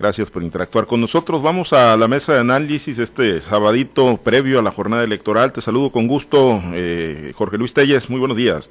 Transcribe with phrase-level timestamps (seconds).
[0.00, 1.42] Gracias por interactuar con nosotros.
[1.42, 5.52] Vamos a la mesa de análisis este sabadito previo a la jornada electoral.
[5.52, 8.08] Te saludo con gusto, eh, Jorge Luis Telles.
[8.08, 8.70] Muy buenos días.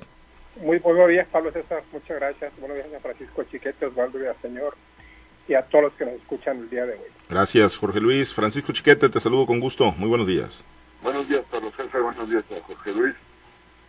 [0.59, 1.83] Muy buenos días, Pablo César.
[1.93, 2.51] Muchas gracias.
[2.59, 4.75] Buenos días a Francisco Chiquete, Osvaldo y al señor
[5.47, 7.11] y a todos los que nos escuchan el día de hoy.
[7.29, 8.33] Gracias, Jorge Luis.
[8.33, 9.91] Francisco Chiquete, te saludo con gusto.
[9.99, 10.65] Muy buenos días.
[11.03, 12.01] Buenos días, Pablo César.
[12.01, 13.15] Buenos días a Jorge Luis,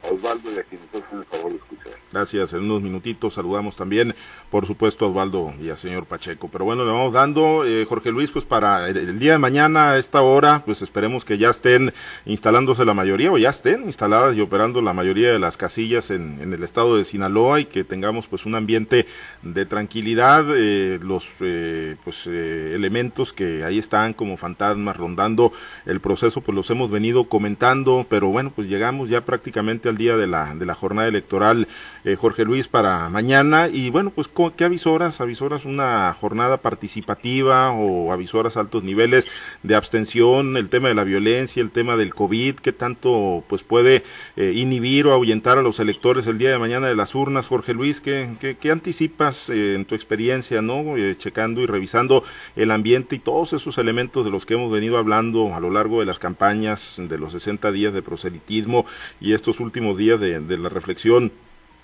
[0.03, 2.01] Osvaldo y a quienes hacen el favor de escuchar.
[2.13, 2.53] Gracias.
[2.53, 4.15] En unos minutitos saludamos también,
[4.51, 6.49] por supuesto, a Osvaldo y al señor Pacheco.
[6.51, 9.99] Pero bueno, le vamos dando, eh, Jorge Luis, pues para el, día de mañana, a
[9.99, 11.93] esta hora, pues esperemos que ya estén
[12.27, 16.41] instalándose la mayoría o ya estén instaladas y operando la mayoría de las casillas en,
[16.41, 19.07] el estado de Sinaloa y que tengamos pues un ambiente
[19.43, 20.47] de tranquilidad.
[20.57, 25.53] Eh, los eh, pues elementos que ahí están como fantasmas rondando
[25.87, 30.17] el proceso, pues los hemos venido comentando, pero bueno, pues llegamos ya prácticamente al día
[30.17, 31.69] de la, de la jornada electoral
[32.03, 33.69] eh, Jorge Luis, para mañana.
[33.69, 35.21] Y bueno, pues, ¿qué avisoras?
[35.21, 39.29] ¿Avisoras una jornada participativa o avisoras altos niveles
[39.63, 40.57] de abstención?
[40.57, 44.03] El tema de la violencia, el tema del COVID, ¿qué tanto pues puede
[44.37, 47.49] eh, inhibir o ahuyentar a los electores el día de mañana de las urnas?
[47.49, 50.81] Jorge Luis, ¿qué, qué, anticipas eh, en tu experiencia, no?
[51.19, 52.25] checando y revisando
[52.57, 56.01] el ambiente y todos esos elementos de los que hemos venido hablando a lo largo
[56.01, 58.87] de las campañas de los 60 días de proselitismo
[59.21, 61.33] y estos últimos días de, de la reflexión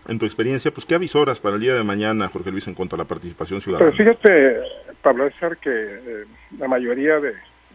[0.09, 2.97] en tu experiencia, pues qué avisoras para el día de mañana, Jorge Luis, en cuanto
[2.97, 3.91] a la participación ciudadana.
[3.91, 4.61] Pues fíjate,
[5.03, 6.25] Pablo César, que eh,
[6.59, 7.35] la mayoría de,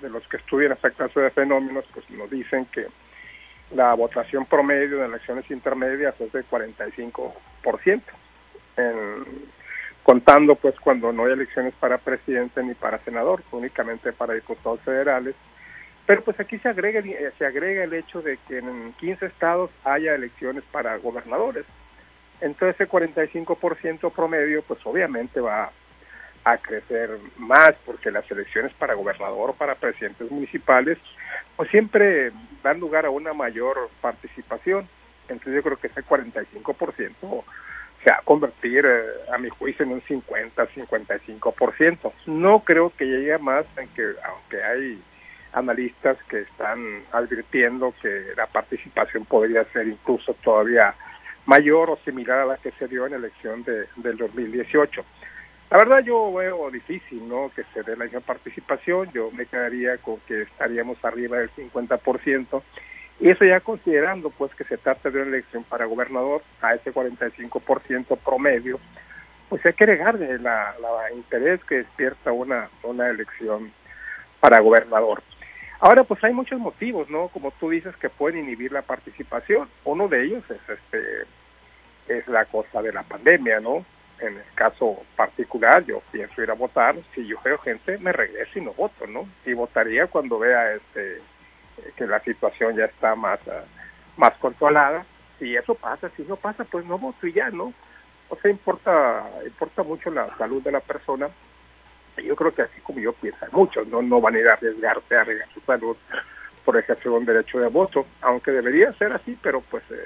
[0.09, 2.87] los que estudian esta clase de fenómenos, pues nos dicen que
[3.75, 7.33] la votación promedio en elecciones intermedias es de 45%,
[8.77, 8.95] en,
[10.03, 15.35] contando pues cuando no hay elecciones para presidente ni para senador, únicamente para diputados federales.
[16.11, 17.01] Pero pues aquí se agrega,
[17.37, 21.65] se agrega el hecho de que en 15 estados haya elecciones para gobernadores.
[22.41, 25.71] Entonces ese 45% promedio pues obviamente va
[26.43, 30.97] a crecer más porque las elecciones para gobernador para presidentes municipales
[31.55, 34.89] pues siempre dan lugar a una mayor participación.
[35.29, 37.43] Entonces yo creo que ese 45%
[38.03, 42.11] se va a convertir eh, a mi juicio en un 50, 55%.
[42.25, 45.01] No creo que llegue a más, que aunque hay
[45.53, 50.95] analistas que están advirtiendo que la participación podría ser incluso todavía
[51.45, 55.03] mayor o similar a la que se dio en la elección de, del 2018.
[55.71, 57.51] La verdad yo veo difícil ¿no?
[57.55, 62.61] que se dé la misma participación, yo me quedaría con que estaríamos arriba del 50%,
[63.21, 66.93] y eso ya considerando pues que se trata de una elección para gobernador a ese
[66.93, 68.79] 45% promedio,
[69.47, 73.71] pues hay que agregarle la, la interés que despierta una, una elección
[74.39, 75.23] para gobernador.
[75.81, 77.29] Ahora, pues hay muchos motivos, ¿no?
[77.29, 79.67] Como tú dices, que pueden inhibir la participación.
[79.83, 81.25] Uno de ellos es este
[82.07, 83.83] es la cosa de la pandemia, ¿no?
[84.19, 86.95] En el caso particular, yo pienso ir a votar.
[87.15, 89.27] Si yo veo gente, me regreso y no voto, ¿no?
[89.43, 91.19] Y votaría cuando vea este
[91.95, 93.63] que la situación ya está más ah,
[94.17, 95.03] más controlada.
[95.39, 97.73] Si eso pasa, si no pasa, pues no voto y ya, ¿no?
[98.29, 101.27] O sea, importa importa mucho la salud de la persona
[102.17, 105.15] yo creo que así como yo pienso, muchos no, no van a ir a arriesgarse
[105.15, 105.95] a arriesgar su salud
[106.65, 110.05] por ejercer un derecho de voto, aunque debería ser así, pero pues eh,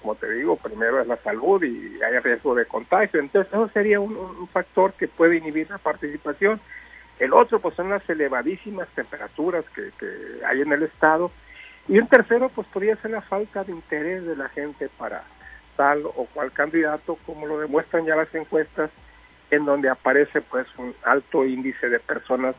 [0.00, 4.00] como te digo, primero es la salud y hay riesgo de contagio, entonces eso sería
[4.00, 6.60] un, factor que puede inhibir la participación.
[7.18, 11.30] El otro pues son las elevadísimas temperaturas que, que hay en el estado.
[11.88, 15.22] Y un tercero pues podría ser la falta de interés de la gente para
[15.76, 18.90] tal o cual candidato, como lo demuestran ya las encuestas
[19.52, 22.56] en donde aparece pues un alto índice de personas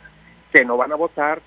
[0.53, 1.41] que no van a votar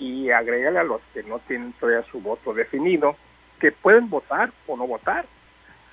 [0.00, 3.16] y agrégale a los que no tienen todavía su voto definido,
[3.60, 5.26] que pueden votar o no votar.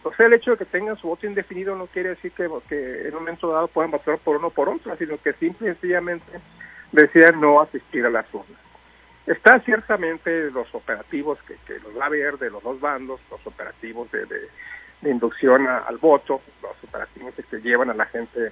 [0.02, 3.02] O sea, el hecho de que tengan su voto indefinido no quiere decir que, que
[3.08, 5.72] en un momento dado puedan votar por uno o por otro, sino que simple y
[5.74, 6.40] sencillamente
[6.92, 8.60] decían no asistir a las urnas.
[9.28, 13.46] Están ciertamente los operativos que, que los va a haber de los dos bandos, los
[13.46, 18.52] operativos de, de, inducción al voto, los operativos que llevan a la gente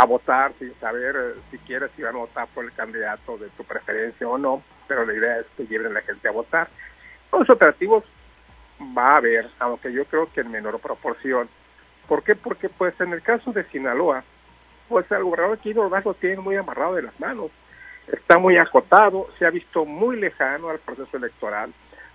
[0.00, 3.50] a votar sin saber eh, si quieres si van a votar por el candidato de
[3.50, 6.70] tu preferencia o no, pero la idea es que lleven la gente a votar.
[7.30, 8.02] Los operativos
[8.96, 11.50] va a haber, aunque yo creo que en menor proporción.
[12.08, 12.34] ¿Por qué?
[12.34, 14.24] Porque pues en el caso de Sinaloa,
[14.88, 17.50] pues el gobernador aquí lo tiene muy amarrado de las manos.
[18.10, 21.74] Está muy acotado, se ha visto muy lejano al proceso electoral,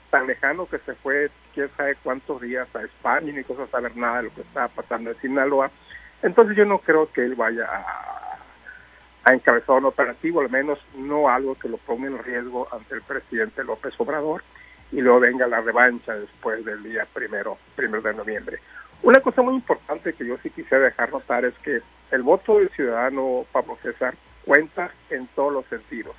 [0.10, 3.96] tan lejano que se fue quién sabe cuántos días a España y ni cosas saber
[3.96, 5.70] nada de lo que estaba pasando en Sinaloa
[6.26, 11.56] entonces yo no creo que él vaya a, encabezar un operativo, al menos no algo
[11.56, 14.44] que lo ponga en riesgo ante el presidente López Obrador
[14.92, 18.60] y luego venga la revancha después del día primero, primero de noviembre.
[19.02, 21.82] Una cosa muy importante que yo sí quisiera dejar notar es que
[22.12, 26.16] el voto del ciudadano Pablo César cuenta en todos los sentidos.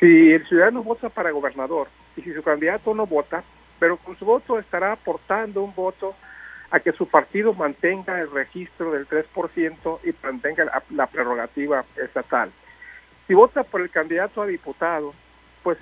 [0.00, 3.44] Si el ciudadano vota para gobernador y si su candidato no vota,
[3.78, 6.14] pero con su voto estará aportando un voto
[6.72, 12.50] a que su partido mantenga el registro del 3% y mantenga la, prerrogativa estatal.
[13.26, 15.12] Si vota por el candidato a diputado,
[15.62, 15.78] pues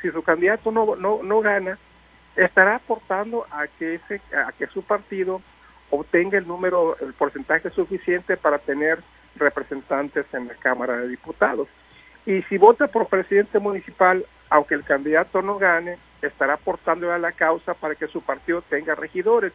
[0.00, 1.78] si, su candidato no, no, no gana,
[2.36, 5.42] estará aportando a que, ese, a que su partido
[5.90, 9.00] obtenga el número, el porcentaje suficiente para tener
[9.36, 11.68] representantes en la Cámara de Diputados.
[12.24, 17.32] Y si vota por presidente municipal, aunque el candidato no gane, estará aportando a la
[17.32, 19.52] causa para que su partido tenga regidores.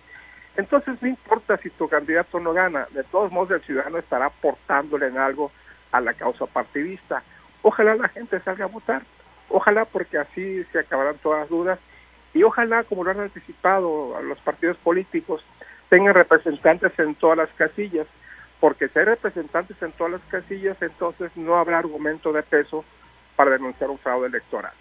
[0.57, 5.07] Entonces no importa si tu candidato no gana, de todos modos el ciudadano estará aportándole
[5.07, 5.51] en algo
[5.91, 7.23] a la causa partidista.
[7.61, 9.03] Ojalá la gente salga a votar,
[9.49, 11.79] ojalá porque así se acabarán todas las dudas
[12.33, 15.43] y ojalá, como lo han anticipado los partidos políticos,
[15.89, 18.07] tengan representantes en todas las casillas,
[18.59, 22.83] porque si hay representantes en todas las casillas, entonces no habrá argumento de peso
[23.35, 24.73] para denunciar un fraude electoral.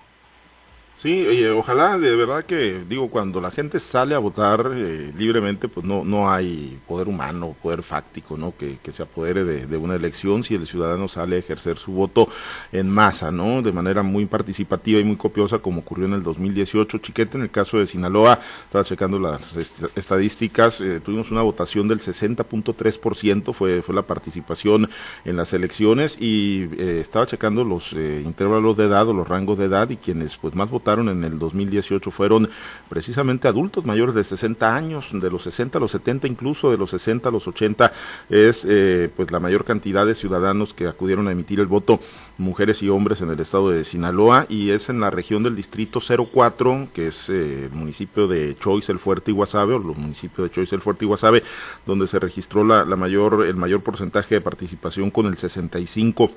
[0.96, 5.84] Sí, ojalá de verdad que, digo, cuando la gente sale a votar eh, libremente, pues
[5.84, 8.54] no, no hay poder humano, poder fáctico, ¿no?
[8.56, 12.28] Que, se apodere de, una elección si el ciudadano sale a ejercer su voto
[12.70, 13.60] en masa, ¿no?
[13.60, 16.98] De manera muy participativa y muy copiosa, como ocurrió en el 2018.
[16.98, 19.56] Chiquete, en el caso de Sinaloa, estaba checando las
[19.96, 24.88] estadísticas, eh, tuvimos una votación del 60.3%, fue, fue la participación
[25.24, 29.64] en las elecciones y eh, estaba checando los intervalos de edad o los rangos de
[29.64, 32.50] edad y quienes pues más votaron en el 2018 fueron
[32.88, 36.90] precisamente adultos mayores de 60 años, de los 60 a los 70, incluso de los
[36.90, 37.92] 60 a los 80,
[38.28, 42.00] es eh, pues la mayor cantidad de ciudadanos que acudieron a emitir el voto,
[42.36, 46.00] mujeres y hombres en el estado de Sinaloa, y es en la región del distrito
[46.00, 50.48] 04, que es eh, el municipio de Choice, el Fuerte y Guasave, o los municipios
[50.48, 51.42] de Choice, el Fuerte y Guasave,
[51.86, 56.30] donde se registró la, mayor, el mayor porcentaje de participación con el 65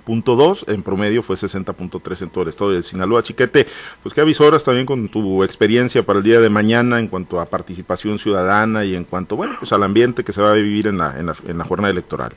[0.00, 3.22] punto dos, en promedio fue 60.3 en todo el estado de Sinaloa.
[3.22, 3.66] Chiquete,
[4.02, 7.46] pues qué avisoras también con tu experiencia para el día de mañana en cuanto a
[7.46, 10.98] participación ciudadana y en cuanto, bueno, pues al ambiente que se va a vivir en
[10.98, 12.32] la, en la, en la jornada electoral.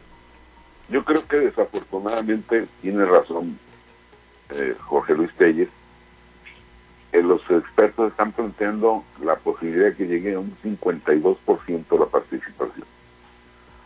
[0.89, 3.57] Yo creo que desafortunadamente tiene razón
[4.51, 5.69] eh, Jorge Luis Telles.
[7.11, 12.85] que los expertos están planteando la posibilidad de que llegue a un 52% la participación.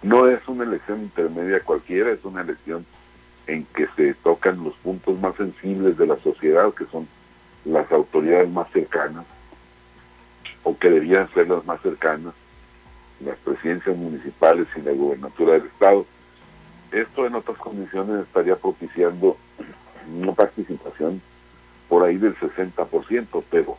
[0.02, 2.86] No es una elección intermedia cualquiera, es una elección
[3.50, 7.08] en que se tocan los puntos más sensibles de la sociedad, que son
[7.66, 9.26] las autoridades más cercanas,
[10.64, 12.34] o que debían ser las más cercanas,
[13.20, 16.06] las presidencias municipales y la gubernatura del Estado.
[16.92, 19.36] Esto en otras condiciones estaría propiciando
[20.16, 21.22] una participación
[21.88, 23.78] por ahí del 60%, pero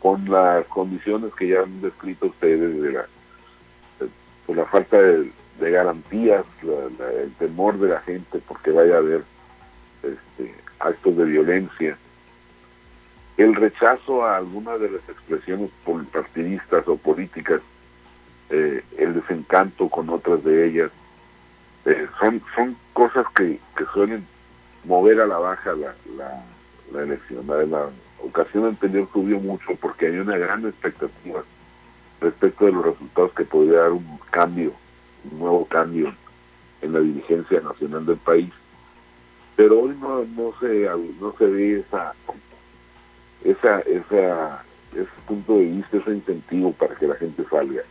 [0.00, 3.06] con las condiciones que ya han descrito ustedes de la,
[4.48, 9.22] de la falta de, de garantías, el temor de la gente porque vaya a haber
[10.02, 11.96] este, actos de violencia,
[13.36, 15.70] el rechazo a algunas de las expresiones
[16.12, 17.60] partidistas o políticas,
[18.50, 20.90] eh, el desencanto con otras de ellas,
[21.86, 24.26] eh, son, son cosas que, que, suelen
[24.84, 25.94] mover a la baja la,
[26.92, 27.46] la, elección.
[27.46, 27.88] La, la
[28.22, 31.42] ocasión anterior subió mucho porque hay una gran expectativa
[32.20, 34.72] respecto de los resultados que podría dar un cambio
[35.30, 36.14] un nuevo cambio
[36.82, 38.50] en la dirigencia nacional del país.
[39.56, 40.88] Pero hoy no, no, se,
[41.20, 42.14] no se ve esa,
[43.44, 47.82] esa, esa, ese punto de vista, ese incentivo para que la gente salga.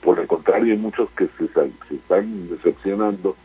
[0.00, 3.36] Por el contrario, hay muchos que se, se están decepcionando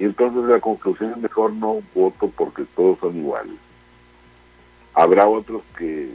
[0.00, 3.56] y entonces la conclusión es mejor no voto porque todos son iguales.
[4.94, 6.08] Habrá otros que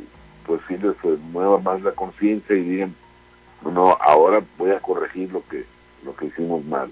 [0.46, 0.96] pues sí les
[1.32, 2.96] mueva más la conciencia y digan,
[3.64, 5.66] no, ahora voy a corregir lo que,
[6.04, 6.92] lo que hicimos mal.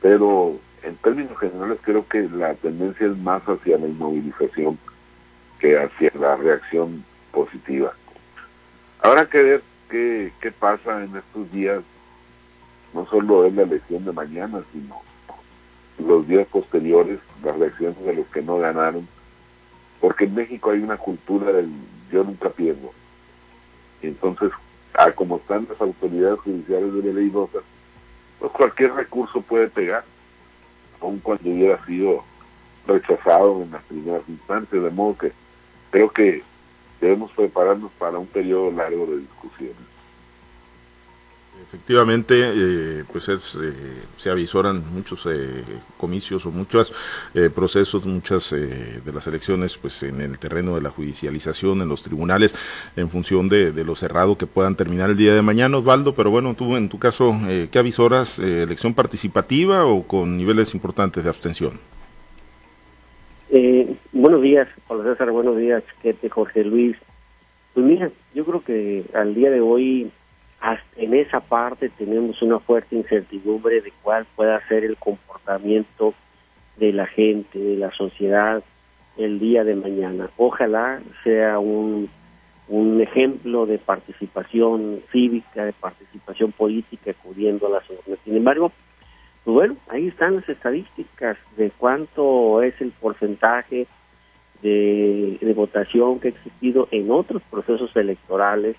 [0.00, 4.78] Pero en términos generales creo que la tendencia es más hacia la inmovilización
[5.58, 7.92] que hacia la reacción positiva.
[9.02, 11.82] Habrá que ver qué, qué pasa en estos días,
[12.94, 15.02] no solo es la elección de mañana, sino
[15.98, 19.06] los días posteriores, las elecciones de los que no ganaron,
[20.00, 21.70] porque en México hay una cultura del
[22.10, 22.92] yo nunca pierdo.
[24.02, 24.50] Entonces,
[25.02, 30.04] a como están las autoridades judiciales de la ley pues cualquier recurso puede pegar,
[31.00, 32.24] aun cuando hubiera sido
[32.86, 35.32] rechazado en las primeras instancias, de modo que
[35.90, 36.42] creo que
[37.00, 39.89] debemos prepararnos para un periodo largo de discusiones.
[41.62, 43.72] Efectivamente, eh, pues es, eh,
[44.16, 45.62] se avisoran muchos eh,
[45.98, 46.92] comicios o muchos
[47.54, 52.56] procesos, muchas de las elecciones, pues en el terreno de la judicialización, en los tribunales,
[52.96, 56.14] en función de, lo cerrado que puedan terminar el día de mañana, Osvaldo.
[56.14, 57.34] Pero bueno, tú en tu caso,
[57.70, 58.38] ¿qué avisoras?
[58.38, 61.78] ¿Elección participativa o con niveles importantes de abstención?
[64.12, 65.82] buenos días, Pablo César, buenos días,
[66.30, 66.96] Jorge Luis.
[67.74, 70.10] Pues mira, yo creo que al día de hoy
[70.96, 76.14] en esa parte tenemos una fuerte incertidumbre de cuál pueda ser el comportamiento
[76.76, 78.62] de la gente, de la sociedad
[79.16, 80.30] el día de mañana.
[80.36, 82.10] Ojalá sea un,
[82.68, 88.18] un ejemplo de participación cívica, de participación política acudiendo a las urnas.
[88.24, 88.70] Sin embargo,
[89.44, 93.86] pues bueno, ahí están las estadísticas de cuánto es el porcentaje
[94.62, 98.76] de votación que ha existido en otros procesos electorales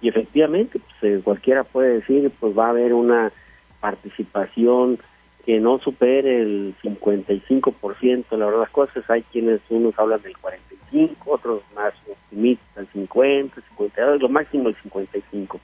[0.00, 3.32] y efectivamente pues, eh, cualquiera puede decir pues va a haber una
[3.80, 4.98] participación
[5.44, 11.30] que no supere el 55%, la verdad las cosas, hay quienes unos hablan del 45,
[11.30, 15.60] otros más optimistas, el 50, 52, lo máximo el 55.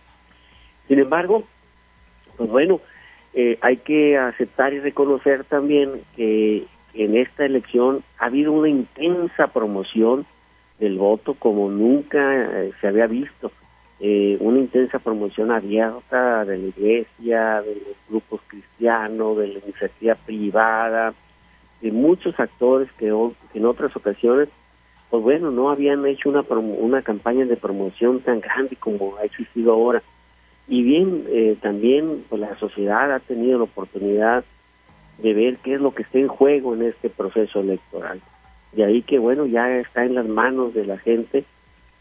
[0.86, 1.42] Sin embargo,
[2.36, 2.80] pues bueno,
[3.34, 9.48] eh, hay que aceptar y reconocer también que en esta elección ha habido una intensa
[9.48, 10.26] promoción
[10.78, 13.50] del voto como nunca eh, se había visto
[14.04, 20.16] eh, una intensa promoción abierta de la iglesia, de los grupos cristianos, de la iniciativa
[20.16, 21.14] privada,
[21.80, 23.14] de muchos actores que,
[23.54, 24.48] en otras ocasiones,
[25.08, 29.72] pues bueno, no habían hecho una, una campaña de promoción tan grande como ha existido
[29.72, 30.02] ahora.
[30.66, 34.44] Y bien, eh, también pues, la sociedad ha tenido la oportunidad
[35.18, 38.20] de ver qué es lo que está en juego en este proceso electoral.
[38.72, 41.44] De ahí que, bueno, ya está en las manos de la gente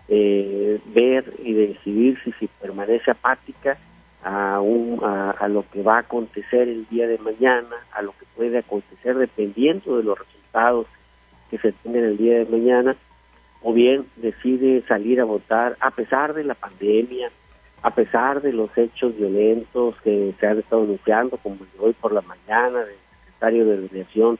[0.07, 3.77] eh, ver y decidir si, si permanece apática
[4.23, 8.25] a, un, a, lo que va a acontecer el día de mañana, a lo que
[8.35, 10.87] puede acontecer dependiendo de los resultados
[11.49, 12.95] que se tengan el día de mañana,
[13.61, 17.31] o bien decide salir a votar a pesar de la pandemia,
[17.83, 22.21] a pesar de los hechos violentos que se han estado anunciando, como hoy por la
[22.21, 24.39] mañana del secretario de Delegación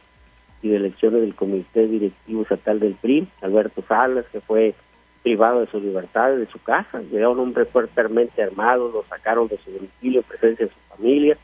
[0.62, 4.76] y de Elecciones del Comité Directivo Estatal del PRI, Alberto Salas, que fue
[5.24, 7.02] privado de su libertad, de su casa.
[7.12, 11.38] Llegó un hombre fuertemente armado, lo sacaron de su domicilio en presencia de su familia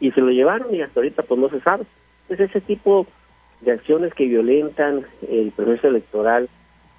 [0.00, 1.84] y se lo llevaron y hasta ahorita pues no se sabe.
[2.28, 3.06] Es ese tipo
[3.60, 6.48] de acciones que violentan el proceso electoral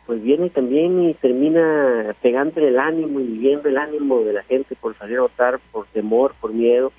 [0.05, 4.75] pues viene también y termina pegando el ánimo y viviendo el ánimo de la gente
[4.75, 6.91] por salir a votar por temor, por miedo.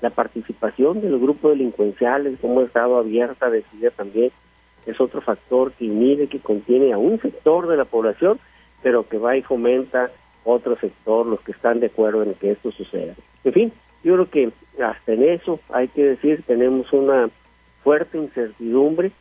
[0.00, 4.32] La participación de los grupos delincuenciales, como ha estado abierta, decidida también,
[4.86, 8.40] es otro factor que inhibe, que contiene a un sector de la población
[8.82, 10.10] pero que va y fomenta
[10.44, 13.14] otro sector, los que están de acuerdo en que esto suceda.
[13.44, 13.72] En fin,
[14.02, 17.28] yo creo que hasta en eso hay que decir, tenemos una
[17.82, 19.12] fuerte incertidumbre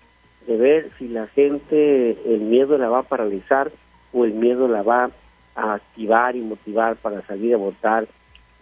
[0.47, 3.71] de ver si la gente, el miedo la va a paralizar
[4.13, 5.11] o el miedo la va
[5.55, 8.07] a activar y motivar para salir a votar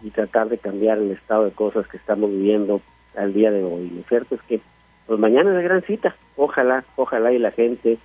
[0.01, 2.81] y tratar de cambiar el estado de cosas que estamos viviendo
[3.15, 3.89] al día de hoy.
[3.89, 4.59] Lo cierto es que
[5.05, 7.97] pues mañana es la gran cita, ojalá, ojalá y la gente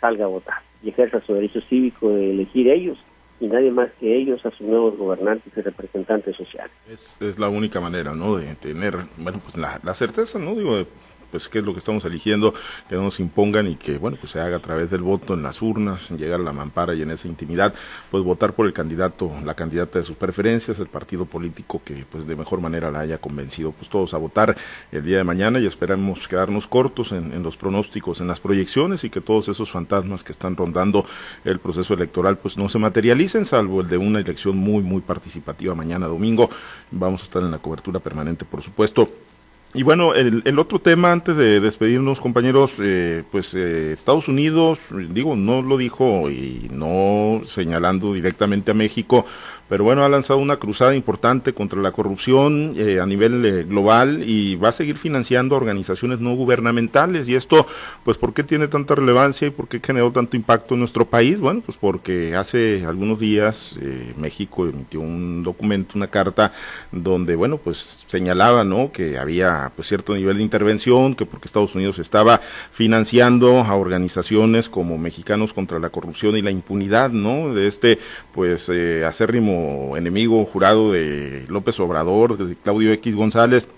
[0.00, 2.98] salga a votar y ejerza su derecho cívico de elegir ellos
[3.40, 6.72] y nadie más que ellos a sus nuevos gobernantes y representantes sociales.
[6.90, 10.76] Es, es la única manera, ¿no?, de tener, bueno, pues la, la certeza, ¿no?, digo,
[10.76, 10.86] de
[11.30, 12.54] pues qué es lo que estamos eligiendo,
[12.88, 15.42] que no nos impongan y que bueno pues se haga a través del voto en
[15.42, 17.74] las urnas, llegar a la mampara y en esa intimidad,
[18.10, 22.26] pues votar por el candidato, la candidata de sus preferencias, el partido político que pues
[22.26, 24.56] de mejor manera la haya convencido, pues todos a votar
[24.92, 29.04] el día de mañana y esperamos quedarnos cortos en, en los pronósticos, en las proyecciones
[29.04, 31.06] y que todos esos fantasmas que están rondando
[31.44, 35.74] el proceso electoral pues no se materialicen, salvo el de una elección muy muy participativa
[35.74, 36.50] mañana domingo.
[36.90, 39.08] Vamos a estar en la cobertura permanente, por supuesto.
[39.72, 44.80] Y bueno, el, el, otro tema antes de despedirnos, compañeros, eh, pues eh, Estados Unidos,
[45.10, 49.26] digo, no lo dijo y no señalando directamente a México,
[49.70, 54.24] pero bueno, ha lanzado una cruzada importante contra la corrupción eh, a nivel eh, global
[54.26, 57.28] y va a seguir financiando organizaciones no gubernamentales.
[57.28, 57.68] Y esto,
[58.02, 61.38] pues, ¿por qué tiene tanta relevancia y por qué generó tanto impacto en nuestro país?
[61.38, 66.52] Bueno, pues porque hace algunos días eh, México emitió un documento, una carta,
[66.90, 71.76] donde, bueno, pues señalaba, ¿no?, que había, pues, cierto nivel de intervención, que porque Estados
[71.76, 72.40] Unidos estaba
[72.72, 78.00] financiando a organizaciones como Mexicanos contra la Corrupción y la Impunidad, ¿no?, de este,
[78.34, 78.68] pues,
[79.06, 79.59] acérrimo
[79.96, 83.68] enemigo jurado de López Obrador, de Claudio X González,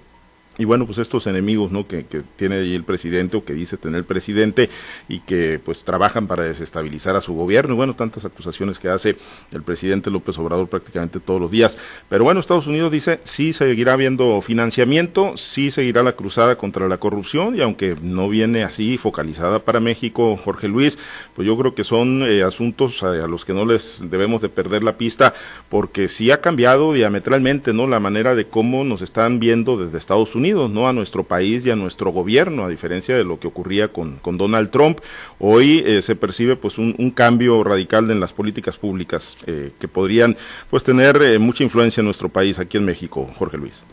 [0.58, 1.88] y bueno, pues estos enemigos, ¿no?
[1.88, 2.04] Que,
[2.36, 4.68] tiene ahí el presidente o que dice tener el presidente
[5.08, 7.72] y que pues trabajan para desestabilizar a su gobierno.
[7.72, 9.16] Y bueno, tantas acusaciones que hace
[9.50, 11.78] el presidente López Obrador prácticamente todos los días.
[12.10, 16.98] Pero bueno, Estados Unidos dice sí seguirá habiendo financiamiento, sí seguirá la cruzada contra la
[16.98, 20.98] corrupción y aunque no viene así focalizada para México, Jorge Luis,
[21.34, 24.50] pues yo creo que son eh, asuntos a, a, los que no les debemos de
[24.50, 25.32] perder la pista
[25.70, 27.86] porque sí ha cambiado diametralmente, ¿no?
[27.86, 31.64] La manera de cómo nos están viendo desde Estados Unidos Unidos, no a nuestro país
[31.64, 34.98] y a nuestro gobierno, a diferencia de lo que ocurría con, con Donald Trump.
[35.38, 40.36] Hoy eh, se percibe pues un, cambio radical en las políticas públicas eh, que podrían
[40.68, 43.84] pues tener eh, mucha influencia en nuestro país, aquí en México, Jorge Luis.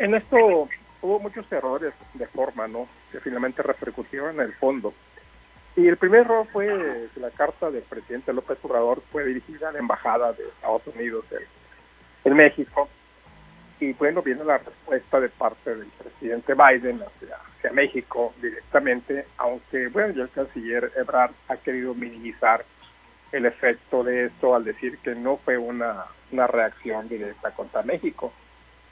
[0.00, 0.68] En esto
[1.02, 2.88] hubo muchos errores de forma, ¿no?
[3.12, 4.92] Que finalmente repercutieron en el fondo.
[5.76, 6.66] Y el primer error fue
[7.14, 11.24] que la carta del presidente López Obrador fue dirigida a la embajada de Estados Unidos
[11.30, 12.88] en, en México
[13.80, 19.88] y bueno, viene la respuesta de parte del presidente Biden hacia, hacia México directamente, aunque
[19.88, 22.64] bueno, ya el canciller Ebrard ha querido minimizar
[23.32, 28.32] el efecto de esto al decir que no fue una, una reacción directa contra México,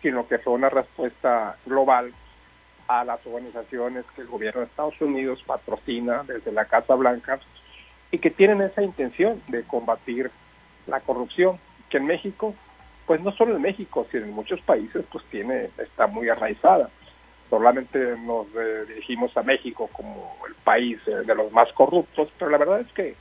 [0.02, 2.12] sino que fue una respuesta global
[2.86, 7.40] a las organizaciones que el gobierno de Estados Unidos patrocina desde la Casa Blanca
[8.10, 10.30] y que tienen esa intención de combatir
[10.86, 11.58] la corrupción,
[11.90, 12.54] que en México
[13.06, 16.90] pues no solo en México, sino en muchos países, pues tiene, está muy arraizada.
[17.48, 18.46] Solamente nos
[18.88, 22.92] dirigimos a México como el país eh, de los más corruptos, pero la verdad es
[22.92, 23.14] que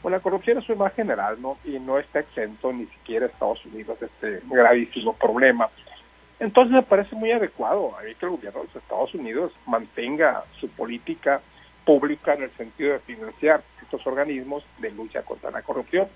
[0.00, 1.58] pues, la corrupción es más general, ¿no?
[1.64, 5.68] Y no está exento ni siquiera Estados Unidos de este gravísimo problema.
[6.38, 10.68] Entonces me parece muy adecuado a que el gobierno de los Estados Unidos mantenga su
[10.68, 11.40] política
[11.84, 16.08] pública en el sentido de financiar estos organismos de lucha contra la corrupción.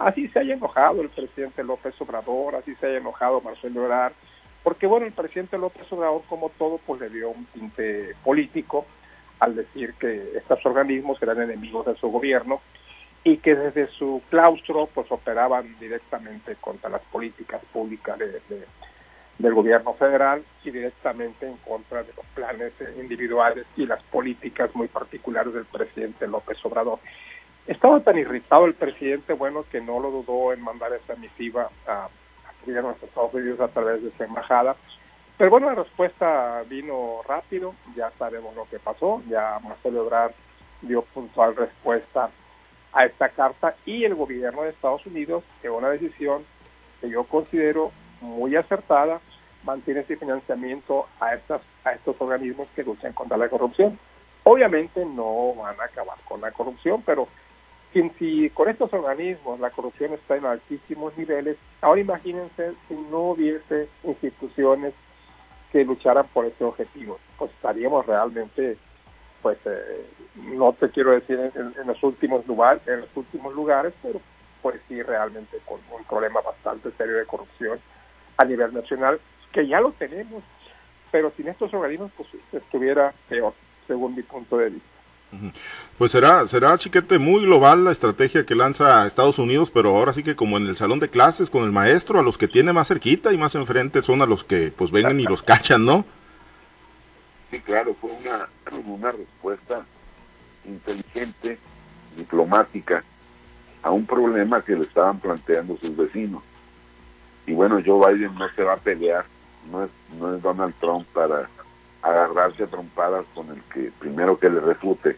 [0.00, 4.14] Así se haya enojado el presidente López Obrador, así se haya enojado Marcelo Ebrard,
[4.62, 8.86] porque bueno, el presidente López Obrador, como todo, pues le dio un tinte político
[9.40, 12.62] al decir que estos organismos eran enemigos de su gobierno
[13.24, 18.64] y que desde su claustro pues operaban directamente contra las políticas públicas de, de,
[19.38, 24.88] del gobierno federal y directamente en contra de los planes individuales y las políticas muy
[24.88, 27.00] particulares del presidente López Obrador.
[27.66, 32.04] Estaba tan irritado el presidente, bueno, que no lo dudó en mandar esa misiva a,
[32.04, 32.08] a
[32.66, 34.76] de Estados Unidos a través de su embajada.
[35.38, 40.32] Pero bueno, la respuesta vino rápido, ya sabemos lo que pasó, ya Marcelo Ebrard
[40.82, 42.30] dio puntual respuesta
[42.92, 46.44] a esta carta y el gobierno de Estados Unidos, en una decisión
[47.00, 49.20] que yo considero muy acertada,
[49.64, 53.98] mantiene ese financiamiento a, estas, a estos organismos que luchan contra la corrupción.
[54.44, 57.28] Obviamente no van a acabar con la corrupción, pero
[57.92, 63.30] si, si con estos organismos la corrupción está en altísimos niveles, ahora imagínense si no
[63.30, 64.94] hubiese instituciones
[65.72, 68.76] que lucharan por este objetivo, pues estaríamos realmente,
[69.42, 74.20] pues eh, no te quiero decir en, los últimos lugares, en los últimos lugares, pero
[74.62, 77.78] pues sí realmente con un problema bastante serio de corrupción
[78.36, 79.20] a nivel nacional,
[79.52, 80.42] que ya lo tenemos,
[81.10, 83.54] pero sin estos organismos pues estuviera peor,
[83.86, 84.89] según mi punto de vista.
[85.96, 90.22] Pues será, será chiquete muy global la estrategia que lanza Estados Unidos, pero ahora sí
[90.22, 92.88] que como en el salón de clases con el maestro, a los que tiene más
[92.88, 96.04] cerquita y más enfrente son a los que pues vengan y los cachan, ¿no?
[97.50, 98.48] Sí, claro, fue una,
[98.86, 99.84] una respuesta
[100.64, 101.58] inteligente,
[102.16, 103.04] diplomática,
[103.82, 106.42] a un problema que le estaban planteando sus vecinos.
[107.46, 109.24] Y bueno, Joe Biden no se va a pelear,
[109.70, 111.48] no es, no es Donald Trump para
[112.02, 115.16] agarrarse a trompadas con el que primero que le refute.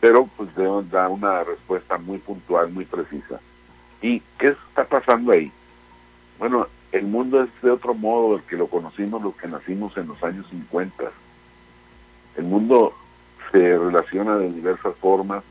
[0.00, 3.40] Pero pues deben dar una respuesta muy puntual, muy precisa.
[4.00, 5.50] ¿Y qué está pasando ahí?
[6.38, 10.08] Bueno, el mundo es de otro modo del que lo conocimos los que nacimos en
[10.08, 11.10] los años 50.
[12.36, 12.94] El mundo
[13.50, 15.42] se relaciona de diversas formas.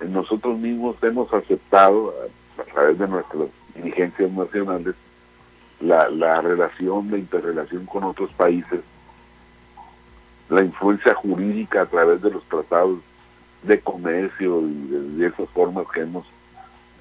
[0.00, 2.14] Nosotros mismos hemos aceptado,
[2.58, 4.94] a, través de nuestras dirigencias nacionales,
[5.80, 8.80] la relación, la interrelación con otros países
[10.50, 12.98] la influencia jurídica a través de los tratados
[13.62, 16.26] de comercio y de diversas formas que hemos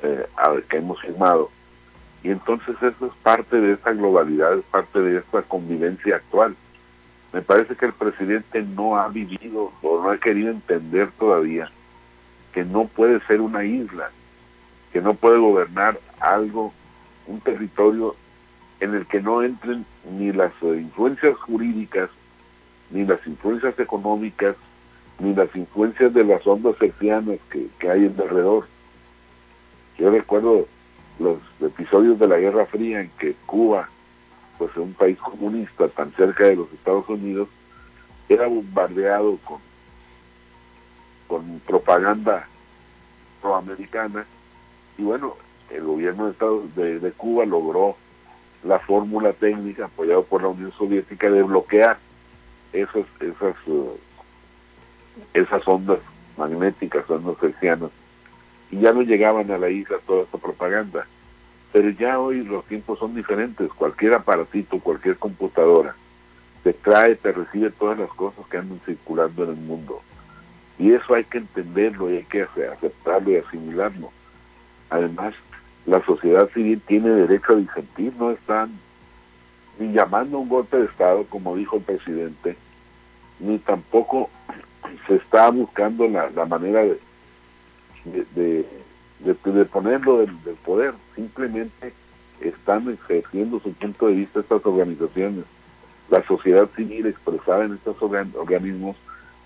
[0.03, 0.25] eh,
[0.69, 1.49] que hemos firmado.
[2.23, 6.55] Y entonces eso es parte de esta globalidad es parte de esta convivencia actual.
[7.33, 11.69] Me parece que el presidente no ha vivido o no ha querido entender todavía
[12.53, 14.09] que no puede ser una isla
[14.91, 16.73] que no puede gobernar algo
[17.27, 18.15] un territorio
[18.79, 22.09] en el que no entren ni las influencias jurídicas
[22.91, 24.56] ni las influencias económicas,
[25.19, 28.67] ni las influencias de las ondas hercianas que, que hay en alrededor.
[29.97, 30.65] Yo recuerdo
[31.19, 33.89] los episodios de la Guerra Fría en que Cuba
[34.60, 37.47] pues un país comunista tan cerca de los Estados Unidos,
[38.28, 39.60] era bombardeado con,
[41.28, 42.45] con propaganda
[43.41, 44.25] proamericana
[44.97, 45.36] y bueno,
[45.71, 47.95] el gobierno de, Estados, de, Cuba logró
[48.63, 51.97] la fórmula técnica apoyado por la Unión Soviética de bloquear
[52.73, 53.97] esas esas uh,
[55.34, 55.99] esas ondas
[56.38, 57.91] magnéticas, ondas hercianas,
[58.71, 61.05] y ya no llegaban a la isla toda esta propaganda.
[61.71, 63.71] Pero ya hoy los tiempos son diferentes.
[63.73, 65.95] Cualquier aparatito, cualquier computadora,
[66.63, 70.01] te trae, te recibe todas las cosas que andan circulando en el mundo.
[70.79, 74.10] Y eso hay que entenderlo y hay que aceptarlo y asimilarlo.
[74.89, 75.36] Además,
[75.86, 78.71] la sociedad civil tiene derecho a disentir, no están
[79.79, 82.57] ni llamando un golpe de Estado, como dijo el presidente,
[83.39, 84.29] ni tampoco
[85.07, 86.99] se está buscando la, la manera de,
[88.35, 88.65] de,
[89.19, 91.93] de, ponerlo del, poder, simplemente
[92.41, 95.45] están ejerciendo su punto de vista estas organizaciones.
[96.09, 98.97] La sociedad civil expresada en estos organismos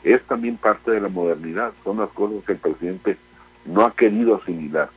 [0.03, 3.17] es también parte de la modernidad, son las cosas que el presidente
[3.65, 4.89] no ha querido asimilar.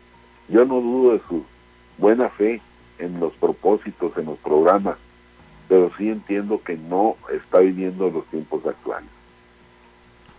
[0.48, 1.44] Yo no dudo de su
[1.98, 2.60] buena fe
[2.98, 4.96] en los propósitos, en los programas,
[5.68, 9.10] pero sí entiendo que no está viviendo los tiempos actuales.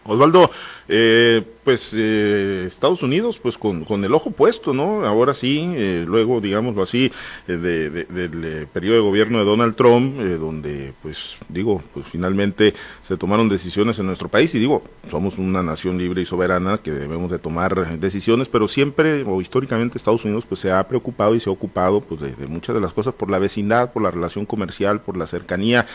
[0.07, 0.49] Osvaldo,
[0.89, 5.05] eh, pues eh, Estados Unidos, pues con, con, el ojo puesto, ¿no?
[5.05, 7.11] Ahora sí, eh, luego, digámoslo así,
[7.45, 13.49] de, del periodo de gobierno de Donald Trump, donde, pues, digo, pues finalmente se tomaron
[13.49, 17.39] decisiones en nuestro país y digo, somos una nación libre y soberana que debemos de
[17.39, 21.53] tomar decisiones, pero siempre o históricamente Estados Unidos, pues se ha preocupado y se ha
[21.53, 25.17] ocupado, pues, de, muchas de las cosas por la vecindad, por la relación comercial, por
[25.17, 25.85] la cercanía,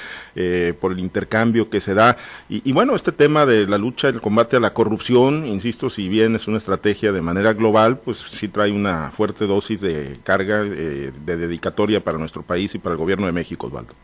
[0.81, 2.18] por el intercambio que se da
[2.51, 6.08] y, y bueno, este tema de la lucha el combate a la corrupción, insisto, si
[6.08, 10.62] bien es una estrategia de manera global, pues sí trae una fuerte dosis de carga
[10.62, 13.94] eh, de dedicatoria para nuestro país y para el gobierno de México, Osvaldo.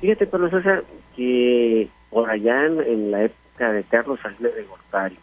[0.00, 0.84] Fíjate, Pablo César,
[1.16, 5.18] que por allá en, la época de Carlos Salinas de Gortari,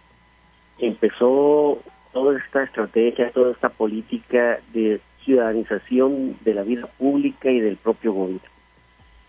[0.79, 1.79] empezó
[2.13, 8.13] toda esta estrategia, toda esta política de ciudadanización de la vida pública y del propio
[8.13, 8.49] gobierno.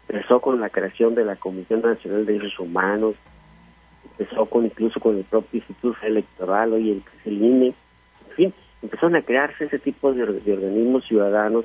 [0.09, 3.17] Empezó con la creación de la Comisión Nacional de Derechos Humanos,
[4.21, 7.67] empezó con incluso con el propio Instituto Electoral, hoy el el INE,
[8.29, 11.65] en fin, empezaron a crearse ese tipo de, organismos ciudadanos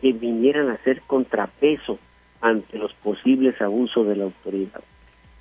[0.00, 1.98] que vinieran a ser contrapeso
[2.42, 4.82] ante los posibles abusos de la autoridad.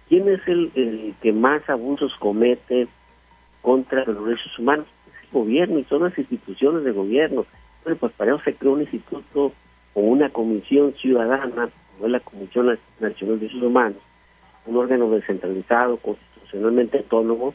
[0.08, 2.88] ¿Quién es el, que más abusos comete
[3.62, 4.88] contra los derechos humanos?
[5.08, 7.46] Es el gobierno y son las instituciones de gobierno.
[7.84, 9.52] Bueno, pues para eso se creó un instituto
[9.94, 13.98] o una comisión ciudadana, como es la Comisión Nacional de Derechos Humanos,
[14.66, 15.98] un órgano descentralizado,
[16.56, 17.54] constitucionalmente autónomo,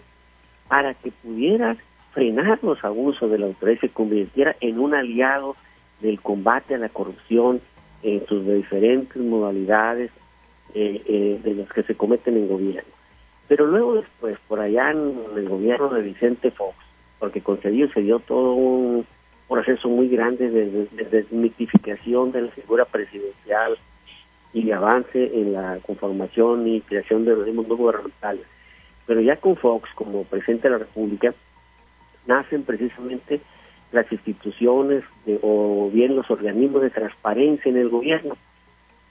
[0.68, 1.76] para que pudiera
[2.12, 5.56] frenar los abusos de la autoridad y se convirtiera en un aliado
[6.00, 7.60] del combate a la corrupción
[8.02, 10.10] en sus diferentes modalidades
[10.74, 12.90] eh, eh, de las que se cometen en gobierno.
[13.48, 16.76] Pero luego después, por allá en el gobierno de Vicente Fox,
[17.18, 19.04] porque concedió se dio todo un
[19.48, 23.76] proceso muy grande de, desmitificación de la figura presidencial
[24.52, 28.46] y de avance en la conformación y creación de organismos no gubernamentales.
[29.10, 31.32] Pero ya con Fox como presidente de la República,
[32.28, 33.40] nacen precisamente
[33.90, 35.02] las instituciones
[35.42, 38.36] o bien los organismos de transparencia en el gobierno.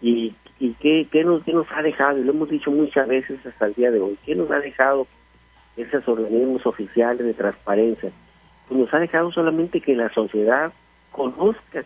[0.01, 2.17] ¿Y, y qué, qué, nos, qué nos ha dejado?
[2.17, 4.17] Y lo hemos dicho muchas veces hasta el día de hoy.
[4.25, 5.05] ¿Qué nos ha dejado
[5.75, 8.09] esos organismos oficiales de transparencia?
[8.69, 10.71] Pues nos ha dejado solamente que la sociedad
[11.11, 11.83] conozca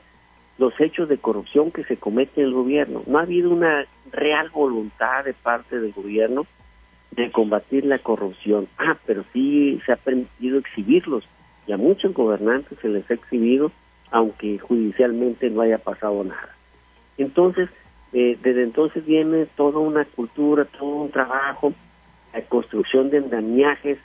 [0.59, 3.01] los hechos de corrupción que se cometen en el gobierno.
[3.07, 6.45] No ha habido una real voluntad de parte del gobierno
[7.15, 8.67] de combatir la corrupción.
[8.77, 11.27] Ah, pero sí se ha permitido exhibirlos
[11.67, 13.71] y a muchos gobernantes se les ha exhibido
[14.11, 16.49] aunque judicialmente no haya pasado nada.
[17.17, 17.69] Entonces,
[18.13, 21.73] eh, desde entonces viene toda una cultura, todo un trabajo,
[22.31, 23.97] la construcción de andamiajes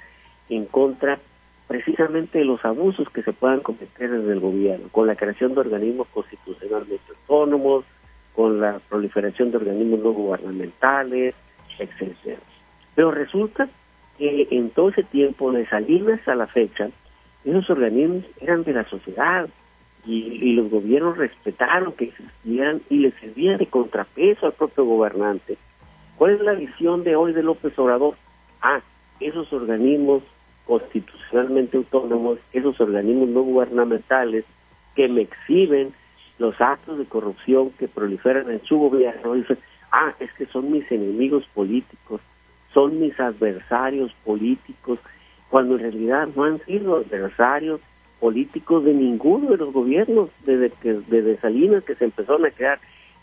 [0.49, 1.18] en contra
[1.66, 5.61] precisamente de los abusos que se puedan cometer desde el gobierno, con la creación de
[5.61, 7.85] organismos constitucionalmente autónomos,
[8.35, 11.35] con la proliferación de organismos no gubernamentales,
[11.79, 12.38] etcétera.
[12.98, 13.68] Pero resulta
[14.18, 16.90] que en todo ese tiempo de Salinas a la fecha,
[17.44, 19.48] esos organismos eran de la sociedad
[20.04, 25.56] y, los gobiernos respetaron que existieran y les servían de contrapeso al propio gobernante.
[26.16, 28.16] ¿Cuál es la visión de hoy de López Obrador?
[28.62, 28.80] Ah,
[29.20, 30.24] esos organismos
[30.66, 34.44] constitucionalmente autónomos, esos organismos no gubernamentales
[34.96, 35.94] que me exhiben
[36.40, 39.58] los actos de corrupción que proliferan en su gobierno, dicen,
[39.92, 42.20] ah, es que son mis enemigos políticos,
[42.72, 44.98] son mis adversarios políticos,
[45.50, 47.81] cuando en realidad no han sido adversarios
[48.20, 52.78] políticos de ninguno de los gobiernos desde que desde Salinas que se empezaron a crear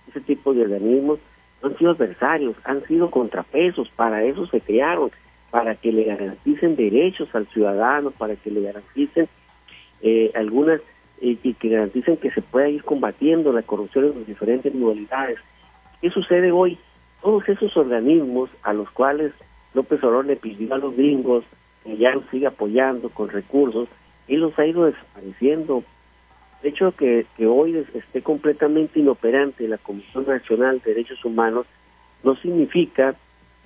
[0.08, 1.20] ese tipo de organismos
[1.62, 5.12] no han sido adversarios, han sido contrapesos, para eso se crearon,
[5.52, 9.28] para que le garanticen derechos al ciudadano, para que le garanticen
[10.02, 10.82] eh, algunas
[11.22, 15.40] eh, y que garanticen que se pueda ir combatiendo la corrupción en las diferentes modalidades.
[16.02, 16.78] ¿Qué sucede hoy?
[17.26, 19.34] Todos esos organismos a los cuales
[19.74, 21.44] López Obrador le pidió a los gringos
[21.84, 23.90] que ya los siga apoyando con recursos,
[24.28, 25.84] él los ha ido desapareciendo.
[26.62, 31.66] De hecho, que, que hoy esté completamente inoperante la Comisión Nacional de Derechos Humanos
[32.24, 33.16] no significa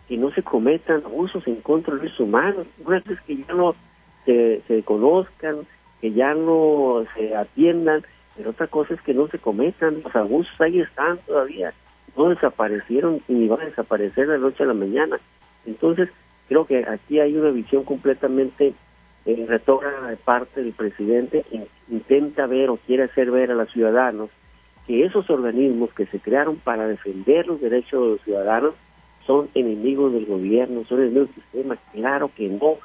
[0.07, 2.65] que no se cometan abusos en contra de los humanos.
[2.85, 3.75] Una vez que ya no
[4.23, 5.57] se, se conozcan,
[5.99, 8.05] que ya no se atiendan,
[8.37, 10.01] pero otra cosa es que no se cometan.
[10.01, 11.73] Los abusos ahí están todavía.
[12.15, 15.19] No desaparecieron ni van a desaparecer de la noche a la mañana.
[15.65, 16.09] Entonces,
[16.47, 18.73] creo que aquí hay una visión completamente
[19.25, 21.45] eh, de parte del presidente.
[21.89, 24.29] Intenta ver o quiere hacer ver a los ciudadanos
[24.87, 28.73] que esos organismos que se crearon para defender los derechos de los ciudadanos
[29.27, 31.77] son enemigos del gobierno, son enemigos del sistema.
[31.93, 32.77] Claro que no,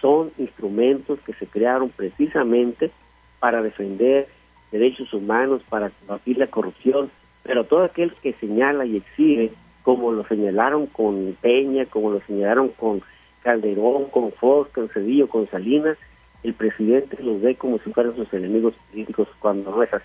[0.00, 2.92] son instrumentos que se crearon precisamente
[3.40, 4.28] para defender
[4.70, 7.10] derechos humanos, para combatir la corrupción,
[7.42, 12.68] pero todo aquel que señala y exhibe, como lo señalaron con Peña, como lo señalaron
[12.68, 13.02] con
[13.42, 15.96] Calderón, con Fox, con Cedillo, con Salinas,
[16.42, 20.04] el presidente los ve como si fueran sus enemigos políticos cuando no es así.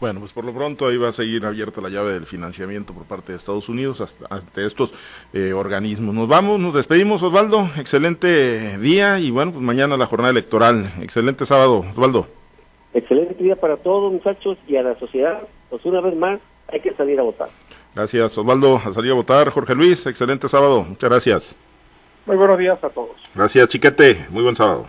[0.00, 3.04] Bueno, pues por lo pronto ahí va a seguir abierta la llave del financiamiento por
[3.04, 4.92] parte de Estados Unidos ante estos
[5.32, 6.14] eh, organismos.
[6.14, 7.68] Nos vamos, nos despedimos, Osvaldo.
[7.78, 10.92] Excelente día y bueno, pues mañana la jornada electoral.
[11.00, 12.26] Excelente sábado, Osvaldo.
[12.92, 15.42] Excelente día para todos, muchachos, y a la sociedad.
[15.70, 17.48] Pues una vez más, hay que salir a votar.
[17.94, 18.80] Gracias, Osvaldo.
[18.84, 19.50] A salir a votar.
[19.50, 20.82] Jorge Luis, excelente sábado.
[20.82, 21.56] Muchas gracias.
[22.26, 23.16] Muy buenos días a todos.
[23.34, 24.26] Gracias, Chiquete.
[24.30, 24.86] Muy buen sábado.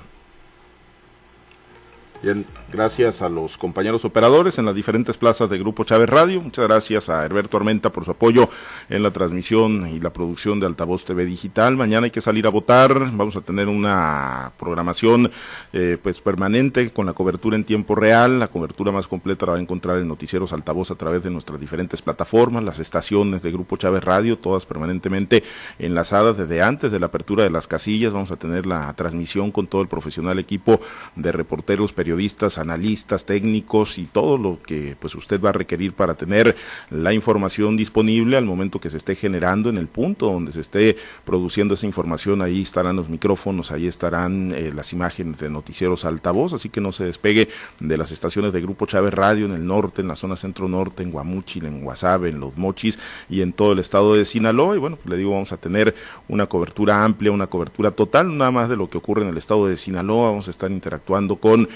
[2.24, 6.42] Bien, gracias a los compañeros operadores en las diferentes plazas de Grupo Chávez Radio.
[6.42, 8.50] Muchas gracias a Herberto Armenta por su apoyo
[8.90, 11.78] en la transmisión y la producción de Altavoz TV Digital.
[11.78, 12.94] Mañana hay que salir a votar.
[13.14, 15.32] Vamos a tener una programación
[15.72, 18.40] eh, pues permanente con la cobertura en tiempo real.
[18.40, 21.60] La cobertura más completa la va a encontrar en Noticieros Altavoz a través de nuestras
[21.60, 25.44] diferentes plataformas, las estaciones de Grupo Chávez Radio, todas permanentemente
[25.80, 28.12] enlazadas desde antes de la apertura de las casillas.
[28.12, 30.82] Vamos a tener la transmisión con todo el profesional equipo
[31.16, 36.16] de reporteros periodistas analistas, técnicos y todo lo que pues usted va a requerir para
[36.16, 36.56] tener
[36.90, 40.98] la información disponible al momento que se esté generando en el punto donde se esté
[41.24, 42.42] produciendo esa información.
[42.42, 46.92] Ahí estarán los micrófonos, ahí estarán eh, las imágenes de noticieros altavoz, así que no
[46.92, 47.50] se despegue
[47.80, 51.04] de las estaciones de Grupo Chávez Radio en el norte, en la zona centro norte,
[51.04, 52.98] en Guamúchil, en Guasave, en Los Mochis
[53.30, 54.76] y en todo el estado de Sinaloa.
[54.76, 55.96] Y bueno, le digo, vamos a tener
[56.28, 59.68] una cobertura amplia, una cobertura total, nada más de lo que ocurre en el estado
[59.68, 60.30] de Sinaloa.
[60.30, 61.68] Vamos a estar interactuando con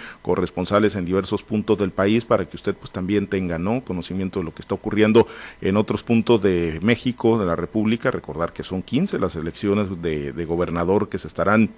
[0.72, 3.84] en diversos puntos del país para que usted pues también tenga ¿no?
[3.84, 5.28] conocimiento de lo que está ocurriendo
[5.62, 8.12] en otros puntos de México, de la República.
[8.12, 11.72] Recordar que son 15 las elecciones de, de gobernador que se estarán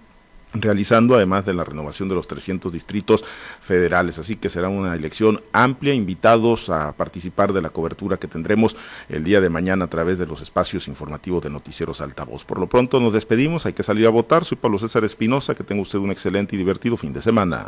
[0.53, 3.23] realizando además de la renovación de los 300 distritos
[3.61, 4.19] federales.
[4.19, 8.75] Así que será una elección amplia, invitados a participar de la cobertura que tendremos
[9.09, 12.43] el día de mañana a través de los espacios informativos de Noticieros Altavoz.
[12.43, 14.45] Por lo pronto nos despedimos, hay que salir a votar.
[14.45, 17.67] Soy Pablo César Espinosa, que tenga usted un excelente y divertido fin de semana.